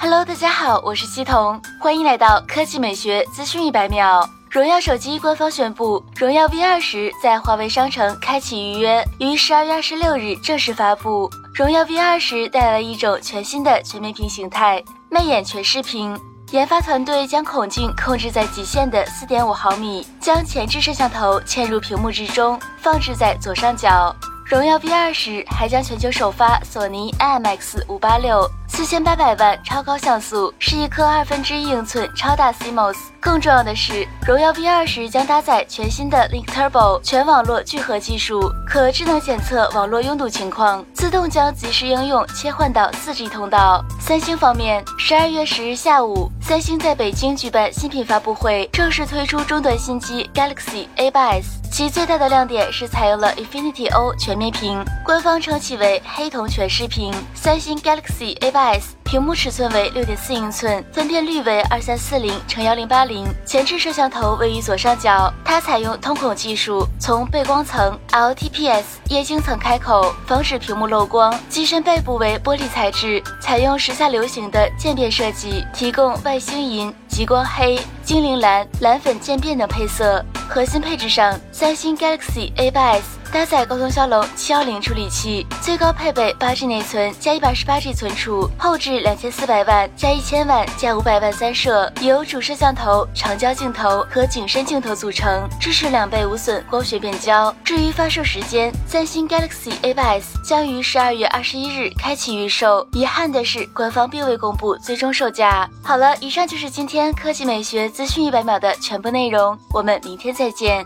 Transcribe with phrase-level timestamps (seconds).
[0.00, 4.24] Hello，大家好，我是西彤，欢迎来到科技美学资讯一百秒。
[4.48, 11.28] 荣耀手机官方宣布，荣耀 V 二十在华为商城开启预约，于十二月二十六日正式发布。
[11.52, 16.16] 荣耀 V 二十带来了一种全新的全面屏形态——魅眼全视屏。
[16.52, 24.14] 研发团队将孔径控制在极限的四点五毫米，将前置摄像头嵌入屏幕之中，放置在左上角。
[24.48, 28.50] 荣耀 V 二十还将全球首发索尼 IMX 五八六。
[28.66, 32.96] 四千八百万超高像素，是一颗二分之一英寸超大 CMOS。
[33.28, 43.84] 更重要的是，荣耀 V 二十将搭载全新的 Link Turbo 全网络聚合技术，可智能检测网络拥堵情况，自动将即时应用切换到 4G 通道。
[44.00, 57.12] 三星方面，十二月十日下午，三星在北京举办新品发布会，正式推出中端新机 Galaxy A8s，其最大的亮点是采用了 Infinity O 全面屏，官方称其为黑瞳全视屏。
[57.34, 58.97] 三星 Galaxy A8。
[59.08, 65.32] 屏幕尺寸为六点四英寸，分辨率为二三四零乘幺零八零，前置摄像头位于左上角。
[65.42, 71.34] 它采用通孔技术，从背光层 LTPS 液晶层开口，防止屏幕漏光。
[71.48, 80.22] 机身背部为玻璃材质，采用时下流行的渐变设计，提供外星银、极光黑、精灵蓝、蓝粉渐变等配色。
[80.50, 83.17] 核心配置上，三星 Galaxy A8s。
[83.30, 97.54] 搭载高通骁龙七幺零处理器，最高配备八 G 内存加一百二十八 G 存储，后置两千四百万加一千万加五百万三摄，由主摄像头、长焦镜头和景深镜头组成，支持两倍无损光学变焦。
[97.62, 102.86] 至于发售时间，三星 Galaxy A8s 将于十二月二十一日开启预售。
[102.92, 105.68] 遗憾的是，官方并未公布最终售价。
[105.84, 110.84] 好了，以上就是今天科技美学资讯一百秒的全部内容，我们明天再见。